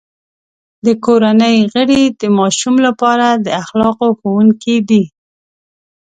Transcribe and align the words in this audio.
د 0.85 0.87
کورنۍ 1.05 1.57
غړي 1.73 2.01
د 2.19 2.21
ماشوم 2.37 2.75
لپاره 2.87 3.27
د 3.45 3.47
اخلاقو 3.61 4.07
ښوونکي 4.19 4.75
دي. 4.89 5.03